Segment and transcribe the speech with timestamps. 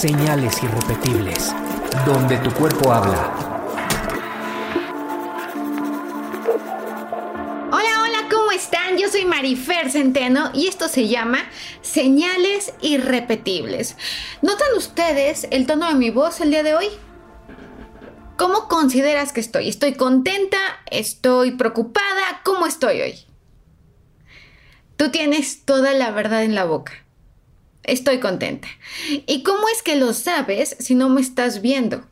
[0.00, 1.54] Señales irrepetibles,
[2.06, 3.34] donde tu cuerpo habla.
[7.70, 8.96] Hola, hola, ¿cómo están?
[8.96, 11.40] Yo soy Marifer Centeno y esto se llama
[11.82, 13.98] Señales irrepetibles.
[14.40, 16.86] ¿Notan ustedes el tono de mi voz el día de hoy?
[18.38, 19.68] ¿Cómo consideras que estoy?
[19.68, 20.56] ¿Estoy contenta?
[20.90, 22.40] ¿Estoy preocupada?
[22.42, 23.14] ¿Cómo estoy hoy?
[24.96, 26.94] Tú tienes toda la verdad en la boca.
[27.84, 28.68] Estoy contenta.
[29.26, 32.04] ¿Y cómo es que lo sabes si no me estás viendo?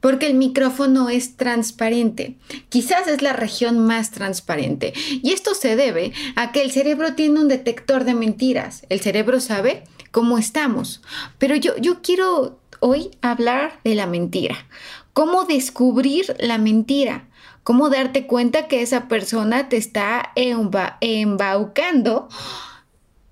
[0.00, 2.36] Porque el micrófono es transparente.
[2.68, 4.92] Quizás es la región más transparente.
[5.22, 8.86] Y esto se debe a que el cerebro tiene un detector de mentiras.
[8.90, 11.02] El cerebro sabe cómo estamos.
[11.38, 14.66] Pero yo, yo quiero hoy hablar de la mentira.
[15.12, 17.24] ¿Cómo descubrir la mentira?
[17.64, 20.32] ¿Cómo darte cuenta que esa persona te está
[21.00, 22.28] embaucando?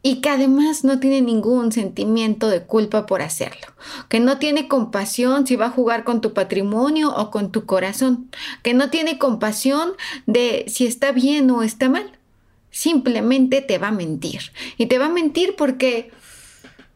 [0.07, 3.67] Y que además no tiene ningún sentimiento de culpa por hacerlo,
[4.09, 8.31] que no tiene compasión si va a jugar con tu patrimonio o con tu corazón,
[8.63, 9.95] que no tiene compasión
[10.27, 12.09] de si está bien o está mal,
[12.71, 14.53] simplemente te va a mentir.
[14.79, 16.13] Y te va a mentir porque,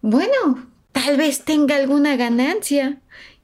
[0.03, 3.01] bueno, tal vez tenga alguna ganancia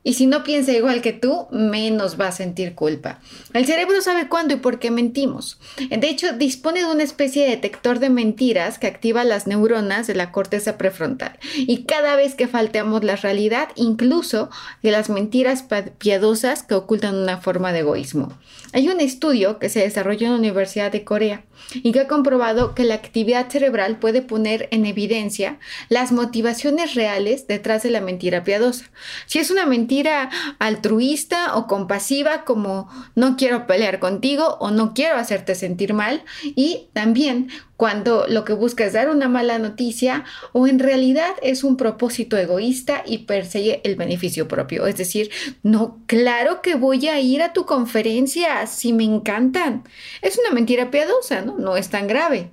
[0.06, 3.18] y si no piensa igual que tú, menos va a sentir culpa.
[3.52, 5.58] El cerebro sabe cuándo y por qué mentimos.
[5.90, 10.14] De hecho, dispone de una especie de detector de mentiras que activa las neuronas de
[10.14, 11.40] la corteza prefrontal.
[11.56, 14.48] Y cada vez que falteamos la realidad, incluso
[14.80, 15.64] de las mentiras
[15.98, 18.32] piadosas que ocultan una forma de egoísmo.
[18.72, 22.75] Hay un estudio que se desarrolló en la Universidad de Corea y que ha comprobado
[22.75, 25.58] que la actividad cerebral puede poner en evidencia
[25.89, 28.91] las motivaciones reales detrás de la mentira piadosa.
[29.27, 35.17] Si es una mentira altruista o compasiva como no quiero pelear contigo o no quiero
[35.17, 40.67] hacerte sentir mal y también cuando lo que busca es dar una mala noticia o
[40.67, 44.87] en realidad es un propósito egoísta y persigue el beneficio propio.
[44.87, 45.31] Es decir,
[45.63, 49.85] no, claro que voy a ir a tu conferencia si me encantan.
[50.23, 51.59] Es una mentira piadosa, ¿no?
[51.59, 52.51] No es tan grave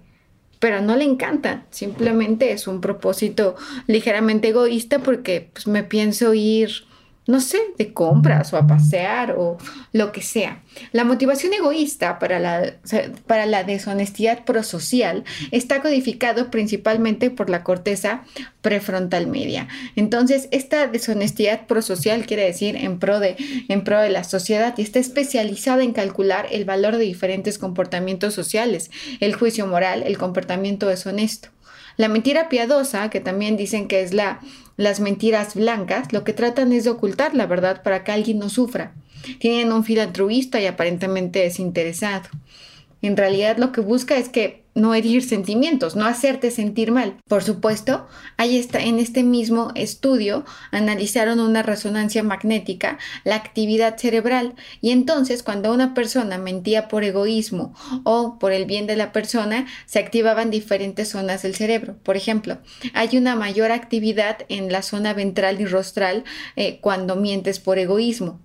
[0.59, 1.65] pero no le encantan.
[1.71, 6.85] Simplemente es un propósito ligeramente egoísta porque pues, me pienso ir
[7.25, 9.57] no sé, de compras o a pasear o
[9.93, 10.61] lo que sea.
[10.91, 12.73] La motivación egoísta para la,
[13.27, 18.23] para la deshonestidad prosocial está codificado principalmente por la corteza
[18.61, 19.67] prefrontal media.
[19.95, 23.35] Entonces, esta deshonestidad prosocial quiere decir en pro, de,
[23.69, 28.33] en pro de la sociedad y está especializada en calcular el valor de diferentes comportamientos
[28.33, 31.52] sociales, el juicio moral, el comportamiento deshonesto.
[31.97, 34.39] La mentira piadosa, que también dicen que es la,
[34.77, 38.49] las mentiras blancas, lo que tratan es de ocultar la verdad para que alguien no
[38.49, 38.93] sufra.
[39.39, 42.29] Tienen un fin altruista y aparentemente desinteresado.
[43.01, 47.17] En realidad lo que busca es que no herir sentimientos, no hacerte sentir mal.
[47.27, 48.07] Por supuesto,
[48.37, 55.43] ahí está, en este mismo estudio analizaron una resonancia magnética, la actividad cerebral, y entonces
[55.43, 57.73] cuando una persona mentía por egoísmo
[58.03, 61.95] o por el bien de la persona, se activaban diferentes zonas del cerebro.
[62.03, 62.57] Por ejemplo,
[62.93, 66.23] hay una mayor actividad en la zona ventral y rostral
[66.55, 68.39] eh, cuando mientes por egoísmo.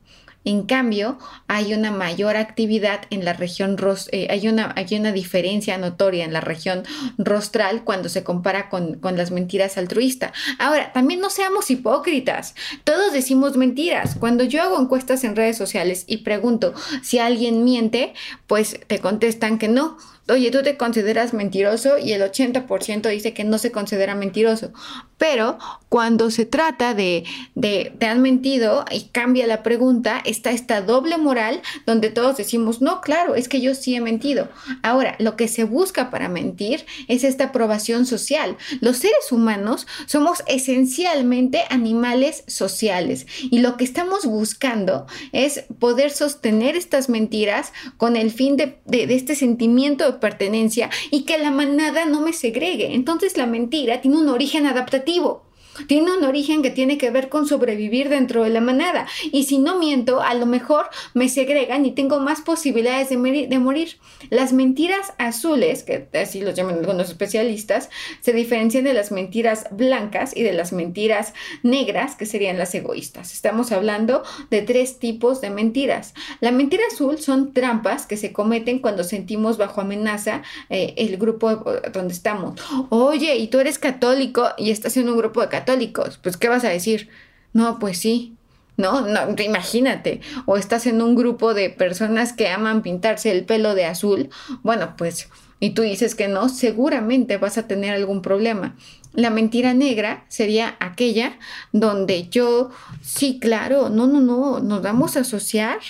[0.49, 3.77] En cambio, hay una mayor actividad en la región,
[4.13, 6.85] eh, hay, una, hay una diferencia notoria en la región
[7.19, 10.33] rostral cuando se compara con, con las mentiras altruistas.
[10.59, 12.55] Ahora, también no seamos hipócritas.
[12.85, 14.17] Todos decimos mentiras.
[14.19, 16.73] Cuando yo hago encuestas en redes sociales y pregunto
[17.03, 18.15] si alguien miente,
[18.47, 19.99] pues te contestan que no
[20.29, 24.73] oye, tú te consideras mentiroso y el 80% dice que no se considera mentiroso.
[25.17, 25.59] Pero
[25.89, 27.25] cuando se trata de,
[27.55, 32.81] de, te han mentido y cambia la pregunta, está esta doble moral donde todos decimos,
[32.81, 34.49] no, claro, es que yo sí he mentido.
[34.83, 38.57] Ahora, lo que se busca para mentir es esta aprobación social.
[38.81, 46.77] Los seres humanos somos esencialmente animales sociales y lo que estamos buscando es poder sostener
[46.77, 52.05] estas mentiras con el fin de, de este sentimiento de pertenencia y que la manada
[52.05, 52.95] no me segregue.
[52.95, 55.48] Entonces la mentira tiene un origen adaptativo.
[55.87, 59.07] Tiene un origen que tiene que ver con sobrevivir dentro de la manada.
[59.33, 63.99] Y si no miento, a lo mejor me segregan y tengo más posibilidades de, morir.
[64.31, 67.91] Las mentiras azules, que así los llaman algunos especialistas,
[68.21, 73.33] se diferencian de las mentiras blancas y de las mentiras negras, que serían las egoístas.
[73.33, 76.15] Estamos hablando de tres tipos de mentiras.
[76.41, 81.55] La mentira azul son trampas que se cometen cuando sentimos bajo amenaza eh, el grupo
[81.93, 82.61] donde estamos.
[82.91, 86.19] Oye, y tú eres católico y estás en un grupo de católicos católicos.
[86.23, 87.09] Pues, ¿qué vas a decir?
[87.53, 88.35] No, pues sí.
[88.79, 90.21] No, no, imagínate.
[90.47, 94.31] O estás en un grupo de personas que aman pintarse el pelo de azul.
[94.63, 95.29] Bueno, pues
[95.61, 98.77] y tú dices que no, seguramente vas a tener algún problema.
[99.13, 101.39] La mentira negra sería aquella
[101.73, 102.71] donde yo,
[103.03, 105.81] sí, claro, no, no, no, nos vamos a asociar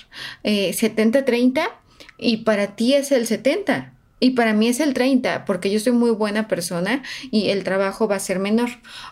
[0.43, 1.69] 70-30 eh,
[2.17, 3.93] y para ti es el 70.
[4.21, 8.09] Y para mí es el 30, porque yo soy muy buena persona y el trabajo
[8.09, 8.71] va a ser menor.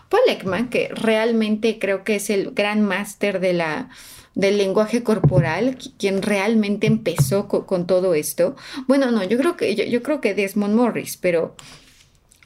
[0.09, 3.89] Paul Ekman, que realmente creo que es el gran máster de la,
[4.35, 8.55] del lenguaje corporal, quien realmente empezó con, todo esto.
[8.87, 11.55] Bueno, no, yo creo que yo, yo creo que Desmond Morris, pero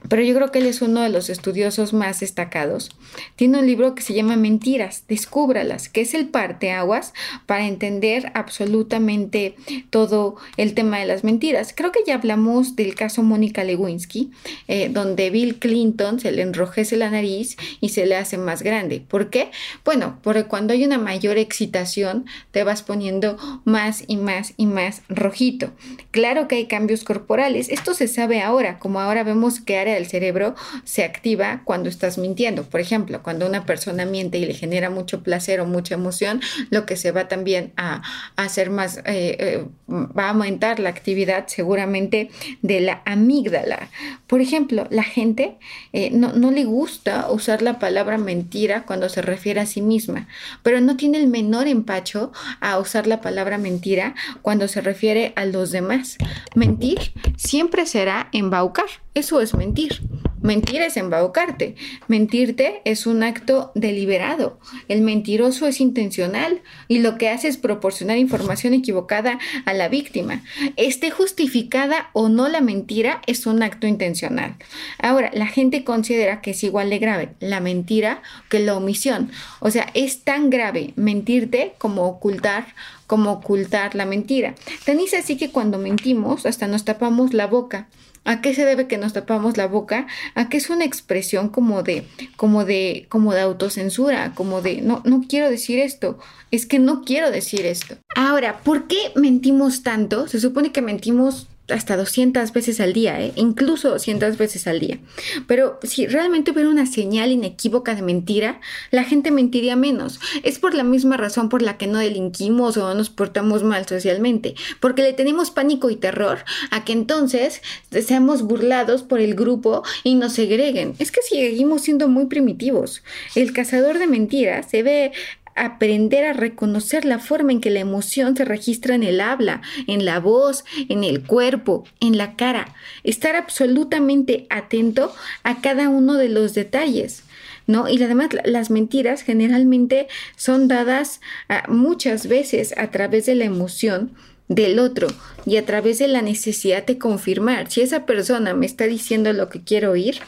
[0.10, 2.92] pero yo creo que él es uno de los estudiosos más destacados.
[3.36, 7.14] Tiene un libro que se llama Mentiras, descúbralas, que es el parteaguas
[7.46, 9.56] para entender absolutamente
[9.90, 11.74] todo el tema de las mentiras.
[11.76, 14.32] Creo que ya hablamos del caso Mónica Lewinsky,
[14.68, 19.04] eh, donde Bill Clinton se le enrojece la nariz y se le hace más grande.
[19.08, 19.52] ¿Por qué?
[19.86, 25.02] Bueno, porque cuando hay una mayor excitación te vas poniendo más y más y más
[25.10, 25.72] rojito.
[26.12, 27.70] Claro que hay cambios corporales.
[27.70, 32.64] Esto se sabe ahora, como ahora vemos que del cerebro se activa cuando estás mintiendo.
[32.64, 36.86] Por ejemplo, cuando una persona miente y le genera mucho placer o mucha emoción, lo
[36.86, 38.02] que se va también a,
[38.36, 42.30] hacer más, eh, eh, va a aumentar la actividad seguramente
[42.62, 43.90] de la amígdala.
[44.28, 45.58] Por ejemplo, la gente
[45.94, 50.28] eh, no, no le gusta usar la palabra mentira cuando se refiere a sí misma,
[50.64, 55.46] pero no tiene el menor empacho a usar la palabra mentira cuando se refiere a
[55.46, 56.18] los demás.
[56.56, 58.86] Mentir siempre será embaucar.
[59.14, 60.02] Eso es mentir.
[60.42, 61.76] Mentir es embaucarte.
[62.08, 64.58] Mentirte es un acto deliberado.
[64.88, 70.44] El mentiroso es intencional y lo que hace es proporcionar información equivocada a la víctima.
[70.78, 74.56] Esté justificada o no la mentira es un acto intencional.
[74.98, 79.30] Ahora, la gente considera que es igual de grave la mentira que la omisión.
[79.60, 82.66] O sea, es tan grave mentirte como ocultar
[83.12, 84.56] como ocultar la mentira.
[84.86, 87.90] Tan así que cuando mentimos hasta nos tapamos la boca.
[88.24, 90.06] ¿A qué se debe que nos tapamos la boca?
[90.36, 92.06] A que es una expresión como de,
[92.38, 96.20] como de, como de autocensura, como de, no, no quiero decir esto,
[96.52, 97.98] es que no quiero decir esto.
[98.16, 100.28] Ahora, ¿por qué mentimos tanto?
[100.28, 103.32] Se supone que mentimos hasta 200 veces al día, ¿eh?
[103.36, 105.00] incluso 200 veces al día.
[105.48, 110.20] Pero si realmente hubiera una señal inequívoca de mentira, la gente mentiría menos.
[110.44, 113.88] Es por la misma razón por la que no delinquimos o no nos portamos mal
[113.88, 117.62] socialmente, porque le tenemos pánico y terror a que entonces
[118.06, 120.96] seamos burlados por el grupo y nos segreguen.
[121.00, 123.04] Es que seguimos siendo muy primitivos.
[123.36, 125.12] El cazador de mentiras se ve
[125.56, 130.06] aprender a reconocer la forma en que la emoción se registra en el habla, en
[130.06, 132.74] la voz, en el cuerpo, en la cara.
[133.04, 135.14] Estar absolutamente atento
[135.44, 137.24] a cada uno de los detalles.
[137.68, 137.88] ¿No?
[137.88, 144.12] Y además las mentiras generalmente son dadas ah, muchas veces a través de la emoción
[144.52, 145.08] del otro
[145.46, 147.72] y a través de la necesidad de confirmar.
[147.72, 150.20] Si esa persona me está diciendo lo que quiero oír,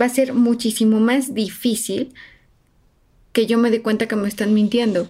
[0.00, 2.14] va a ser muchísimo más difícil
[3.32, 5.08] que yo me dé cuenta que me están mintiendo,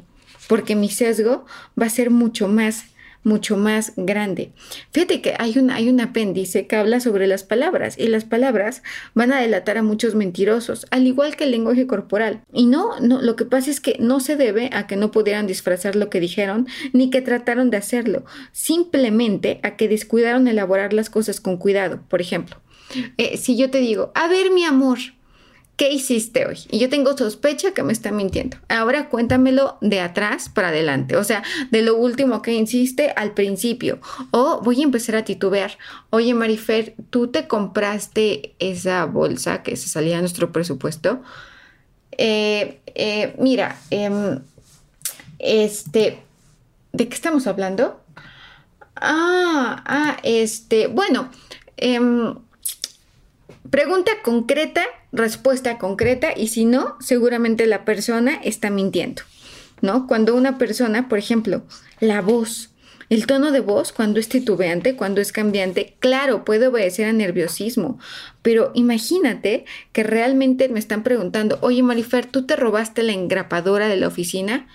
[0.48, 1.44] porque mi sesgo
[1.80, 2.86] va a ser mucho más
[3.24, 4.52] mucho más grande.
[4.90, 8.82] Fíjate que hay un, hay apéndice que habla sobre las palabras y las palabras
[9.14, 12.42] van a delatar a muchos mentirosos, al igual que el lenguaje corporal.
[12.52, 15.46] Y no, no, lo que pasa es que no se debe a que no pudieran
[15.46, 21.10] disfrazar lo que dijeron ni que trataron de hacerlo, simplemente a que descuidaron elaborar las
[21.10, 22.00] cosas con cuidado.
[22.08, 22.56] Por ejemplo,
[23.18, 24.98] eh, si yo te digo, a ver mi amor,
[25.76, 26.58] ¿Qué hiciste hoy?
[26.70, 28.58] Y yo tengo sospecha que me está mintiendo.
[28.68, 33.98] Ahora cuéntamelo de atrás para adelante, o sea, de lo último que hiciste al principio.
[34.30, 35.78] O voy a empezar a titubear.
[36.10, 41.22] Oye, Marifer, ¿tú te compraste esa bolsa que se salía de nuestro presupuesto?
[42.12, 44.40] Eh, eh, mira, em,
[45.38, 46.18] este,
[46.92, 48.00] ¿de qué estamos hablando?
[48.94, 51.30] Ah, ah, este, bueno,
[51.78, 52.34] em,
[53.70, 59.22] pregunta concreta respuesta concreta y si no, seguramente la persona está mintiendo,
[59.82, 60.06] ¿no?
[60.06, 61.62] Cuando una persona, por ejemplo,
[62.00, 62.70] la voz,
[63.10, 67.98] el tono de voz, cuando es titubeante, cuando es cambiante, claro, puede obedecer a nerviosismo,
[68.40, 73.96] pero imagínate que realmente me están preguntando, oye Marifer, ¿tú te robaste la engrapadora de
[73.96, 74.66] la oficina?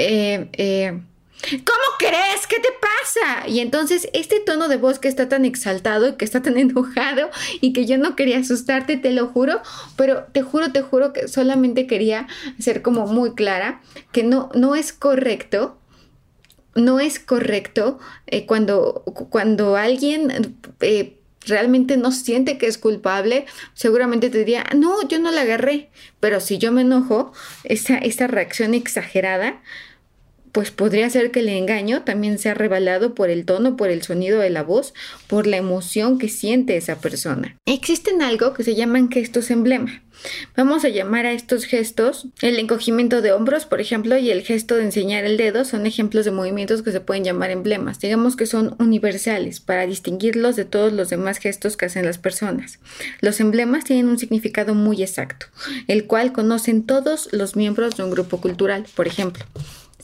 [0.00, 1.00] Eh, eh,
[1.42, 2.46] ¿Cómo crees?
[2.48, 3.48] ¿Qué te pasa?
[3.48, 7.30] Y entonces este tono de voz que está tan exaltado y que está tan enojado
[7.60, 9.60] y que yo no quería asustarte, te lo juro,
[9.96, 12.26] pero te juro, te juro que solamente quería
[12.58, 13.80] ser como muy clara
[14.12, 15.76] que no, no es correcto.
[16.74, 24.30] No es correcto eh, cuando, cuando alguien eh, realmente no siente que es culpable, seguramente
[24.30, 25.88] te diría, no, yo no la agarré.
[26.20, 27.32] Pero si yo me enojo,
[27.64, 29.60] esa, esa reacción exagerada
[30.58, 34.40] pues podría ser que el engaño también sea revelado por el tono, por el sonido
[34.40, 34.92] de la voz,
[35.28, 37.56] por la emoción que siente esa persona.
[37.64, 40.02] Existen algo que se llaman gestos emblema.
[40.56, 44.74] Vamos a llamar a estos gestos el encogimiento de hombros, por ejemplo, y el gesto
[44.74, 48.00] de enseñar el dedo son ejemplos de movimientos que se pueden llamar emblemas.
[48.00, 52.80] Digamos que son universales para distinguirlos de todos los demás gestos que hacen las personas.
[53.20, 55.46] Los emblemas tienen un significado muy exacto,
[55.86, 58.86] el cual conocen todos los miembros de un grupo cultural.
[58.96, 59.44] Por ejemplo,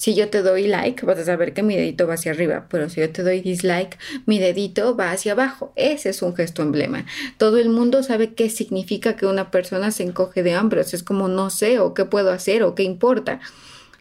[0.05, 2.91] si yo te doy like, vas a saber que mi dedito va hacia arriba, pero
[2.91, 3.97] si yo te doy dislike,
[4.27, 5.73] mi dedito va hacia abajo.
[5.77, 7.07] Ese es un gesto emblema.
[7.39, 10.93] Todo el mundo sabe qué significa que una persona se encoge de hombros.
[10.93, 13.41] Es como no sé o qué puedo hacer o qué importa.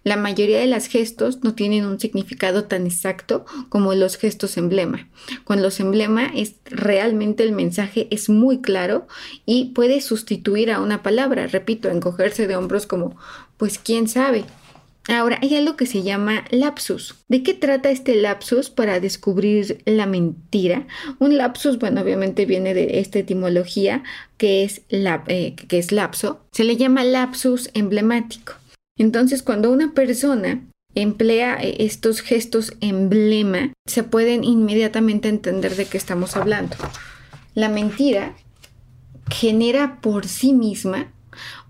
[0.03, 5.07] La mayoría de los gestos no tienen un significado tan exacto como los gestos emblema.
[5.45, 9.07] Con los emblema es realmente el mensaje es muy claro
[9.45, 11.47] y puede sustituir a una palabra.
[11.47, 13.15] Repito, encogerse de hombros como
[13.55, 14.43] pues quién sabe,
[15.09, 17.15] Ahora, hay algo que se llama lapsus.
[17.27, 20.87] ¿De qué trata este lapsus para descubrir la mentira?
[21.19, 24.03] Un lapsus, bueno, obviamente viene de esta etimología
[24.37, 26.39] que es, eh, que es lapso.
[26.53, 28.53] Se le llama lapsus emblemático.
[28.97, 30.61] Entonces, cuando una persona
[30.95, 36.77] emplea eh, estos gestos emblema, se pueden inmediatamente entender de qué estamos hablando.
[37.55, 38.35] La mentira
[39.29, 41.11] genera por sí misma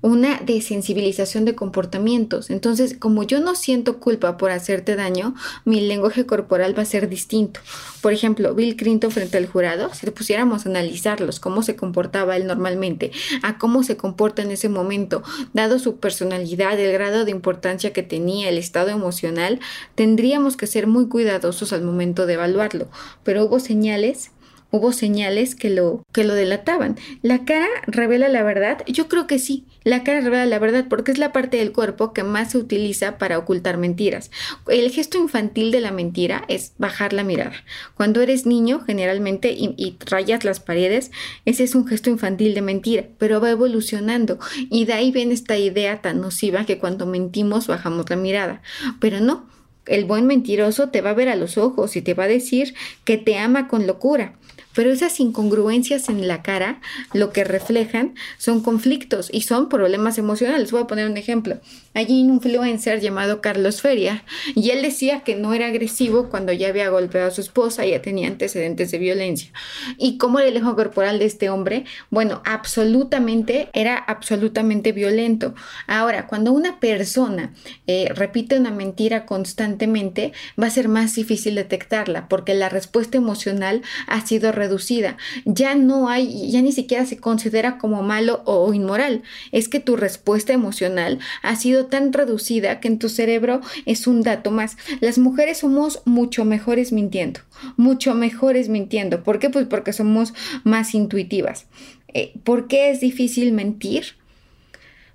[0.03, 2.49] una desensibilización de comportamientos.
[2.49, 5.33] Entonces, como yo no siento culpa por hacerte daño,
[5.63, 7.61] mi lenguaje corporal va a ser distinto.
[8.01, 12.47] Por ejemplo, Bill Clinton frente al jurado, si pusiéramos a analizarlos, cómo se comportaba él
[12.47, 13.11] normalmente,
[13.43, 18.03] a cómo se comporta en ese momento, dado su personalidad, el grado de importancia que
[18.03, 19.61] tenía, el estado emocional,
[19.95, 22.89] tendríamos que ser muy cuidadosos al momento de evaluarlo.
[23.23, 24.31] Pero hubo señales
[24.73, 26.97] hubo señales que lo, que lo delataban.
[27.21, 28.83] ¿La cara revela la verdad?
[28.87, 29.65] Yo creo que sí.
[29.83, 33.19] La cara revela la verdad porque es la parte del cuerpo que más se utiliza
[33.19, 34.31] para ocultar mentiras.
[34.67, 37.53] El gesto infantil de la mentira es bajar la mirada.
[37.93, 41.11] Cuando eres niño, generalmente, y, y rayas las paredes,
[41.45, 44.39] ese es un gesto infantil de mentira, pero va evolucionando.
[44.71, 48.63] Y de ahí viene esta idea tan nociva que cuando mentimos bajamos la mirada.
[48.99, 49.47] Pero no.
[49.85, 52.73] El buen mentiroso te va a ver a los ojos y te va a decir
[53.03, 54.33] que te ama con locura.
[54.73, 56.81] Pero esas incongruencias en la cara
[57.13, 60.71] lo que reflejan son conflictos y son problemas emocionales.
[60.71, 61.59] Voy a poner un ejemplo.
[61.93, 64.23] Hay un influencer llamado Carlos Feria
[64.55, 67.91] y él decía que no era agresivo cuando ya había golpeado a su esposa y
[67.91, 69.51] ya tenía antecedentes de violencia.
[69.97, 71.85] ¿Y cómo el lenguaje corporal de este hombre?
[72.09, 75.53] Bueno, absolutamente, era absolutamente violento.
[75.87, 77.53] Ahora, cuando una persona
[77.85, 83.81] eh, repite una mentira constantemente, va a ser más difícil detectarla porque la respuesta emocional
[84.07, 85.17] ha sido reducida.
[85.45, 89.23] Ya no hay, ya ni siquiera se considera como malo o inmoral.
[89.51, 94.21] Es que tu respuesta emocional ha sido tan reducida que en tu cerebro es un
[94.21, 94.77] dato más.
[95.01, 97.41] Las mujeres somos mucho mejores mintiendo,
[97.77, 99.23] mucho mejores mintiendo.
[99.23, 99.49] ¿Por qué?
[99.49, 101.65] Pues porque somos más intuitivas.
[102.13, 104.15] Eh, ¿Por qué es difícil mentir?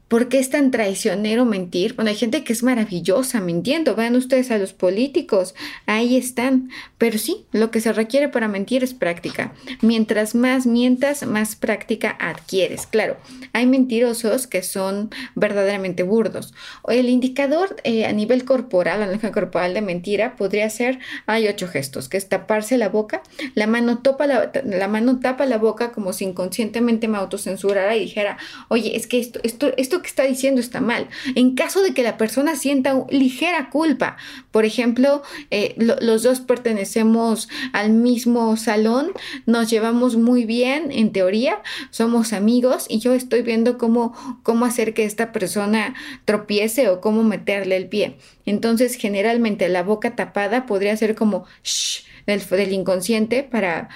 [0.09, 1.95] ¿Por qué es tan traicionero mentir?
[1.95, 3.95] Bueno, hay gente que es maravillosa mintiendo.
[3.95, 6.71] Vean ustedes a los políticos, ahí están.
[6.97, 9.53] Pero sí, lo que se requiere para mentir es práctica.
[9.83, 12.87] Mientras más mientas, más práctica adquieres.
[12.87, 13.19] Claro,
[13.53, 16.55] hay mentirosos que son verdaderamente burdos.
[16.88, 21.69] El indicador eh, a nivel corporal, la lenguaje corporal de mentira, podría ser, hay ocho
[21.69, 23.23] gestos, que es taparse la boca,
[23.55, 28.38] la mano, la, la mano tapa la boca como si inconscientemente me autocensurara y dijera,
[28.69, 31.09] oye, es que esto, esto, esto que está diciendo está mal.
[31.35, 34.17] En caso de que la persona sienta ligera culpa,
[34.50, 39.12] por ejemplo, eh, los dos pertenecemos al mismo salón,
[39.47, 44.95] nos llevamos muy bien en teoría, somos amigos y yo estoy viendo cómo, cómo hacer
[44.95, 48.17] que esta persona tropiece o cómo meterle el pie.
[48.47, 53.88] Entonces, generalmente la boca tapada podría ser como shh del, del inconsciente para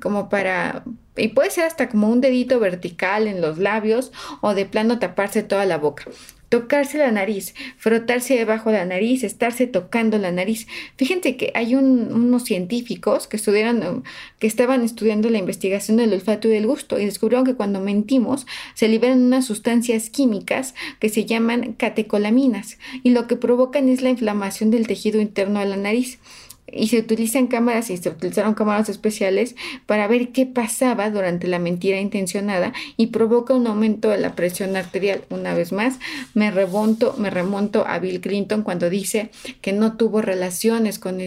[0.00, 0.84] como para
[1.16, 5.42] y puede ser hasta como un dedito vertical en los labios o de plano taparse
[5.42, 6.04] toda la boca.
[6.48, 10.66] Tocarse la nariz, frotarse debajo de la nariz, estarse tocando la nariz.
[10.96, 14.04] Fíjense que hay unos científicos que estudiaron,
[14.38, 18.46] que estaban estudiando la investigación del olfato y del gusto y descubrieron que cuando mentimos
[18.74, 24.10] se liberan unas sustancias químicas que se llaman catecolaminas y lo que provocan es la
[24.10, 26.18] inflamación del tejido interno de la nariz
[26.72, 29.54] y se utilizan cámaras y se utilizaron cámaras especiales
[29.86, 34.76] para ver qué pasaba durante la mentira intencionada y provoca un aumento de la presión
[34.76, 35.22] arterial.
[35.30, 35.98] Una vez más,
[36.34, 41.18] me remonto, me remonto a Bill Clinton cuando dice que no tuvo relaciones con,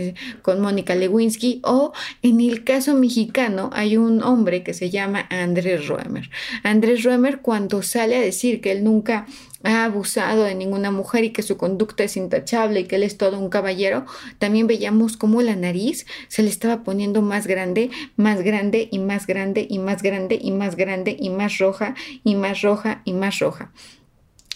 [0.42, 5.88] con Mónica Lewinsky o en el caso mexicano hay un hombre que se llama Andrés
[5.88, 6.30] Roemer.
[6.64, 9.28] Andrés Roemer cuando sale a decir que él nunca
[9.66, 13.18] ha abusado de ninguna mujer y que su conducta es intachable y que él es
[13.18, 14.06] todo un caballero,
[14.40, 19.28] también veíamos cómo la nariz se le estaba poniendo más grande, más grande y más
[19.28, 23.40] grande y más grande y más grande y más roja y más roja y más
[23.40, 23.72] roja.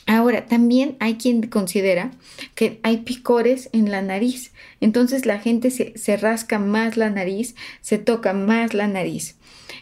[0.05, 2.09] Ahora, también hay quien considera
[2.55, 4.53] que hay picores en la nariz.
[4.81, 9.35] Entonces la gente se, se, rasca más la nariz, se toca más la nariz.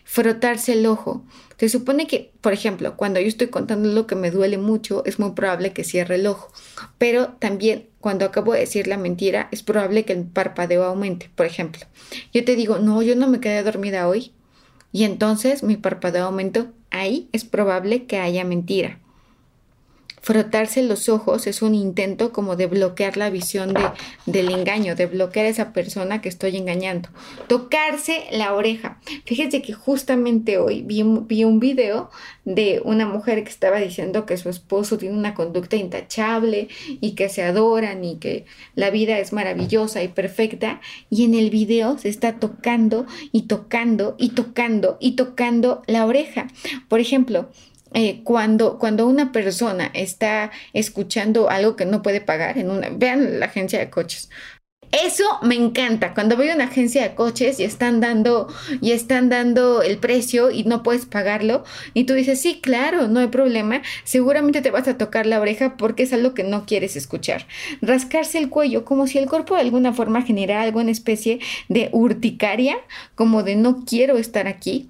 [0.03, 1.24] Frotarse el ojo.
[1.57, 5.17] Se supone que, por ejemplo, cuando yo estoy contando lo que me duele mucho, es
[5.17, 6.51] muy probable que cierre el ojo.
[6.97, 11.29] Pero también cuando acabo de decir la mentira, es probable que el parpadeo aumente.
[11.35, 11.81] Por ejemplo,
[12.31, 14.31] yo te digo, no, yo no me quedé dormida hoy.
[14.91, 16.67] Y entonces mi parpadeo aumentó.
[16.91, 18.99] Ahí es probable que haya mentira.
[20.27, 23.79] Frotarse los ojos es un intento como de bloquear la visión de,
[24.25, 27.07] del engaño, de bloquear a esa persona que estoy engañando.
[27.48, 29.00] Tocarse la oreja.
[29.24, 32.12] Fíjense que justamente hoy vi, vi un video
[32.43, 36.67] de una mujer que estaba diciendo que su esposo tiene una conducta intachable
[37.00, 38.43] y que se adoran y que
[38.75, 40.81] la vida es maravillosa y perfecta.
[41.10, 46.48] Y en el video se está tocando y tocando y tocando y tocando la oreja.
[46.89, 47.48] Por ejemplo,
[48.00, 53.39] eh, cuando, cuando una persona está escuchando algo que no puede pagar en una, vean
[53.39, 54.30] la agencia de coches.
[54.92, 56.13] Eso me encanta.
[56.13, 60.51] Cuando voy a una agencia de coches y están dando y están dando el precio
[60.51, 61.63] y no puedes pagarlo
[61.96, 65.75] y tú dices, "Sí, claro, no hay problema." Seguramente te vas a tocar la oreja
[65.75, 67.48] porque es algo que no quieres escuchar.
[67.82, 72.77] Rascarse el cuello como si el cuerpo de alguna forma generara alguna especie de urticaria,
[73.16, 74.88] como de no quiero estar aquí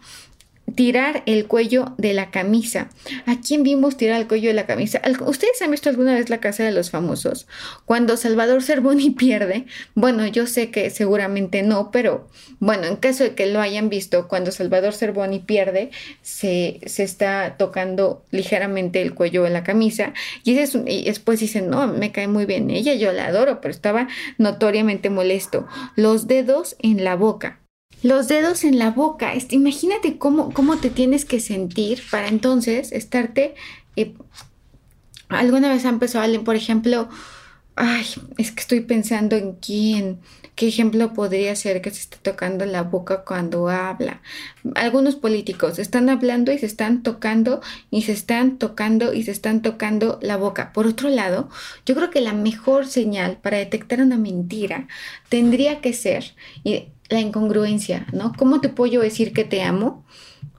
[0.75, 2.89] tirar el cuello de la camisa.
[3.25, 5.01] ¿A quién vimos tirar el cuello de la camisa?
[5.25, 7.47] ¿Ustedes han visto alguna vez la casa de los famosos?
[7.85, 12.27] Cuando Salvador Cervoni pierde, bueno, yo sé que seguramente no, pero
[12.59, 17.55] bueno, en caso de que lo hayan visto, cuando Salvador Cervoni pierde, se, se está
[17.57, 22.45] tocando ligeramente el cuello de la camisa y, y después dicen, no, me cae muy
[22.45, 25.67] bien ella, yo la adoro, pero estaba notoriamente molesto.
[25.95, 27.59] Los dedos en la boca
[28.03, 29.33] los dedos en la boca.
[29.33, 33.55] Este, imagínate cómo, cómo te tienes que sentir para entonces estarte...
[33.95, 34.13] Eh,
[35.29, 37.09] alguna vez ha empezado alguien, por ejemplo,
[37.75, 38.05] ay,
[38.37, 40.19] es que estoy pensando en quién,
[40.55, 44.21] qué ejemplo podría ser que se esté tocando la boca cuando habla.
[44.73, 49.61] Algunos políticos están hablando y se están tocando y se están tocando y se están
[49.61, 50.73] tocando la boca.
[50.73, 51.49] Por otro lado,
[51.85, 54.87] yo creo que la mejor señal para detectar una mentira
[55.29, 56.33] tendría que ser,
[57.09, 58.33] la incongruencia, ¿no?
[58.35, 60.03] ¿Cómo te puedo decir que te amo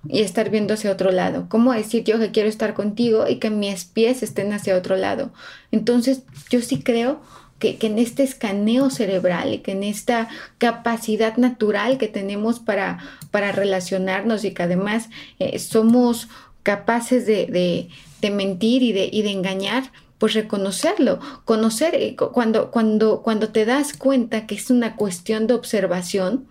[0.09, 1.47] y estar viendo hacia otro lado?
[1.49, 5.31] ¿Cómo decir yo que quiero estar contigo y que mis pies estén hacia otro lado?
[5.71, 7.21] Entonces, yo sí creo
[7.59, 12.99] que, en este escaneo cerebral y que en esta capacidad natural que tenemos para,
[13.31, 15.09] para relacionarnos y que además
[15.39, 16.29] eh, somos
[16.63, 17.89] capaces de,
[18.21, 23.65] de, mentir y de, y de engañar, pues reconocerlo, conocer eh, cuando, cuando, cuando te
[23.65, 26.49] das cuenta que es una cuestión de observación.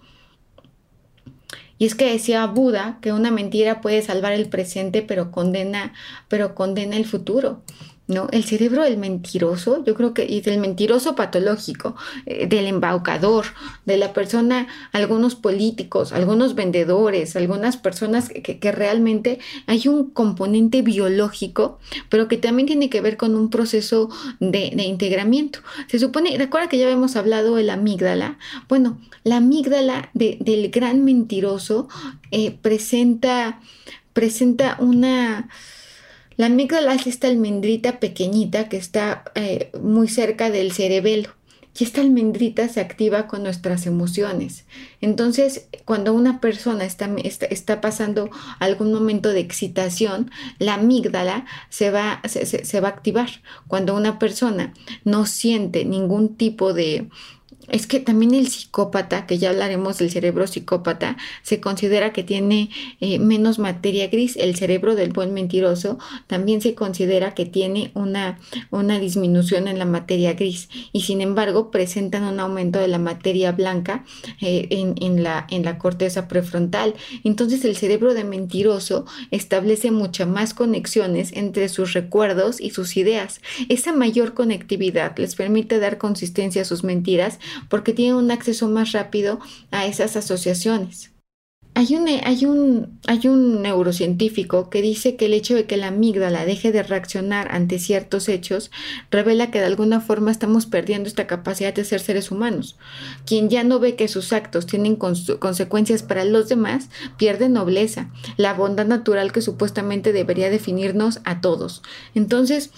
[1.78, 5.94] Y es que decía Buda que una mentira puede salvar el presente, pero condena,
[6.28, 7.62] pero condena el futuro.
[8.08, 8.28] ¿No?
[8.32, 13.46] El cerebro del mentiroso, yo creo que, y del mentiroso patológico, eh, del embaucador,
[13.86, 21.80] de la persona, algunos políticos, algunos vendedores, algunas personas que, realmente hay un componente biológico,
[22.10, 25.60] pero que también tiene que ver con un proceso de, integramiento.
[25.88, 28.38] Se supone, recuerda que ya habíamos hablado de la amígdala.
[28.67, 31.88] Bueno, la amígdala del gran mentiroso
[32.32, 33.62] eh, presenta,
[34.13, 35.50] presenta una
[36.38, 41.30] la amígdala es esta almendrita pequeñita que está eh, muy cerca del cerebelo.
[41.80, 44.65] Y esta almendrita se activa con nuestras emociones.
[45.00, 52.21] Entonces, cuando una persona está, está, pasando algún momento de excitación, la amígdala se va,
[52.26, 53.30] se va a activar.
[53.67, 54.73] Cuando una persona
[55.04, 57.10] no siente ningún tipo de,
[57.70, 62.70] es que también el psicópata, que ya hablaremos del cerebro psicópata, se considera que tiene
[63.02, 64.36] eh, menos materia gris.
[64.38, 68.40] El cerebro del buen mentiroso también se considera que tiene una,
[68.72, 73.52] una disminución en la materia gris y sin embargo presentan un aumento de la materia
[73.52, 74.06] blanca
[74.42, 76.96] eh, en, en, la, en la corteza prefrontal.
[77.24, 83.42] Entonces el cerebro de mentiroso establece muchas más conexiones entre sus recuerdos y sus ideas.
[83.70, 88.91] Esa mayor conectividad les permite dar consistencia a sus mentiras porque tienen un acceso más
[88.91, 89.39] rápido
[89.72, 91.12] a esas asociaciones.
[91.78, 92.08] Hay un,
[93.06, 97.50] hay, un, neurocientífico que dice que el hecho de que la amígdala deje de reaccionar
[97.52, 98.72] ante ciertos hechos
[99.12, 102.80] revela que de alguna forma estamos perdiendo esta capacidad de ser seres humanos.
[103.28, 108.56] Quien ya no ve que sus actos tienen consecuencias para los demás pierde nobleza, la
[108.56, 111.84] bondad natural que supuestamente debería definirnos a todos.
[112.15, 112.72] Entonces,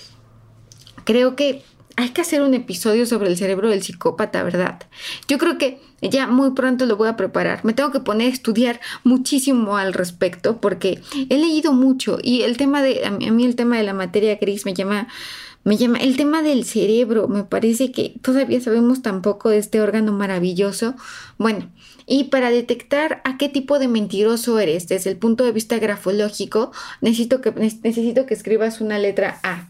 [1.05, 1.63] creo que
[1.99, 4.79] hay que hacer un episodio sobre el cerebro del psicópata, ¿verdad?
[5.27, 7.65] Yo creo que ya muy pronto lo voy a preparar.
[7.65, 12.55] Me tengo que poner a estudiar muchísimo al respecto porque he leído mucho y el
[12.55, 15.09] tema de, a mí el tema de la materia gris me llama
[15.65, 19.81] me llama el tema del cerebro, me parece que todavía sabemos tan poco de este
[19.81, 20.95] órgano maravilloso.
[21.37, 21.69] Bueno,
[22.05, 26.71] y para detectar a qué tipo de mentiroso eres desde el punto de vista grafológico,
[27.01, 29.69] necesito que, necesito que escribas una letra A.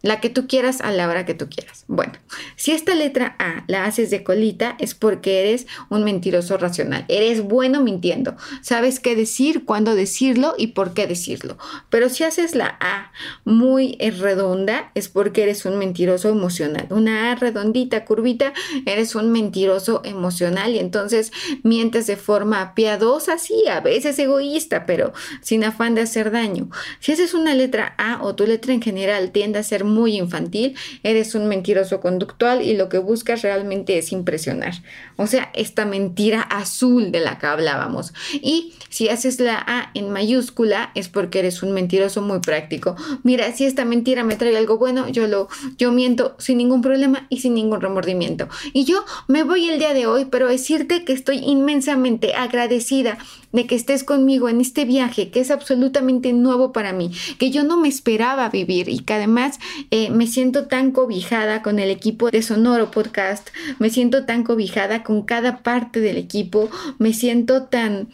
[0.00, 1.84] La que tú quieras a la hora que tú quieras.
[1.88, 2.12] Bueno,
[2.54, 7.04] si esta letra A la haces de colita es porque eres un mentiroso racional.
[7.08, 8.36] Eres bueno mintiendo.
[8.62, 11.58] Sabes qué decir, cuándo decirlo y por qué decirlo.
[11.90, 13.10] Pero si haces la A
[13.44, 16.86] muy redonda es porque eres un mentiroso emocional.
[16.90, 18.52] Una A redondita, curvita,
[18.86, 21.32] eres un mentiroso emocional y entonces
[21.64, 26.70] mientes de forma piadosa, sí, a veces egoísta, pero sin afán de hacer daño.
[27.00, 30.76] Si haces una letra A o tu letra en general tiende a ser muy infantil,
[31.02, 34.74] eres un mentiroso conductual y lo que buscas realmente es impresionar.
[35.16, 38.12] O sea, esta mentira azul de la que hablábamos.
[38.32, 42.96] Y si haces la A en mayúscula es porque eres un mentiroso muy práctico.
[43.22, 47.26] Mira, si esta mentira me trae algo bueno, yo lo yo miento sin ningún problema
[47.28, 48.48] y sin ningún remordimiento.
[48.72, 53.18] Y yo me voy el día de hoy, pero decirte que estoy inmensamente agradecida
[53.52, 57.64] de que estés conmigo en este viaje que es absolutamente nuevo para mí, que yo
[57.64, 59.58] no me esperaba vivir y que además
[59.90, 65.02] eh, me siento tan cobijada con el equipo de Sonoro Podcast, me siento tan cobijada
[65.02, 68.08] con cada parte del equipo, me siento tan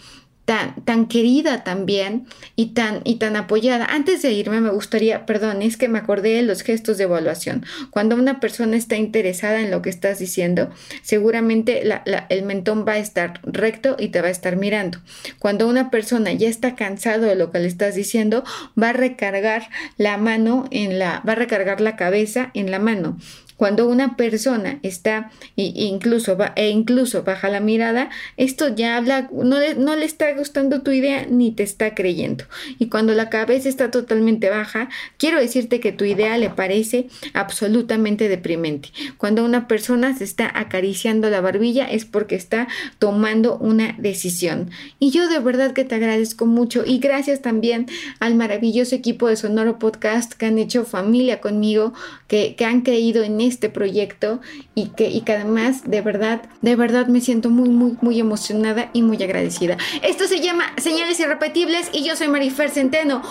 [0.44, 2.26] tan, tan querida también
[2.57, 3.87] y tan, y tan apoyada.
[3.87, 7.64] Antes de irme me gustaría, perdón, es que me acordé de los gestos de evaluación.
[7.90, 10.70] Cuando una persona está interesada en lo que estás diciendo,
[11.02, 11.85] seguramente
[12.28, 14.98] el mentón va a estar recto y te va a estar mirando.
[15.38, 18.44] Cuando una persona ya está cansado de lo que le estás diciendo,
[18.80, 23.18] va a recargar la mano en la, va a recargar la cabeza en la mano.
[23.57, 29.59] Cuando una persona está e incluso, e incluso baja la mirada, esto ya habla, no
[29.59, 32.45] le, no le está gustando tu idea ni te está creyendo.
[32.79, 34.88] Y cuando la cabeza está totalmente baja,
[35.19, 38.90] quiero decirte que tu idea le parece absolutamente deprimente.
[39.19, 44.71] Cuando una persona se está acariciando la barbilla es porque está tomando una decisión.
[44.99, 47.87] Y yo de verdad que te agradezco mucho y gracias también
[48.21, 51.93] al maravilloso equipo de Sonoro Podcast que han hecho familia conmigo,
[52.27, 54.40] que, que han creído en este proyecto
[54.74, 58.90] y que, y que además de verdad, de verdad me siento muy, muy, muy emocionada
[58.92, 59.76] y muy agradecida.
[60.02, 63.22] Esto se llama Señales Irrepetibles y yo soy Marifer Centeno,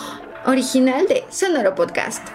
[0.45, 2.27] original de Sonoro Podcast.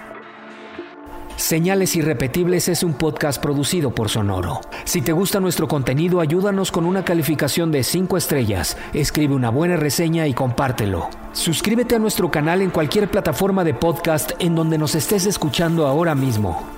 [1.39, 4.61] Señales Irrepetibles es un podcast producido por Sonoro.
[4.85, 9.77] Si te gusta nuestro contenido, ayúdanos con una calificación de 5 estrellas, escribe una buena
[9.77, 11.09] reseña y compártelo.
[11.33, 16.17] Suscríbete a nuestro canal en cualquier plataforma de podcast en donde nos estés escuchando ahora
[16.17, 16.78] mismo.